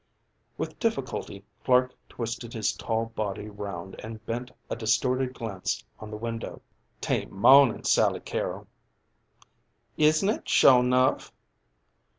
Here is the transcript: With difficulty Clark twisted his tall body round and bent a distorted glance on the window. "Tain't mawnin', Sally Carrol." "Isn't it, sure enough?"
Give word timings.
With 0.57 0.79
difficulty 0.79 1.45
Clark 1.63 1.93
twisted 2.09 2.53
his 2.53 2.73
tall 2.73 3.13
body 3.15 3.49
round 3.49 3.95
and 4.03 4.25
bent 4.25 4.49
a 4.67 4.75
distorted 4.75 5.31
glance 5.35 5.85
on 5.99 6.09
the 6.09 6.17
window. 6.17 6.59
"Tain't 6.99 7.31
mawnin', 7.31 7.83
Sally 7.83 8.19
Carrol." 8.21 8.65
"Isn't 9.97 10.29
it, 10.29 10.49
sure 10.49 10.79
enough?" 10.79 11.31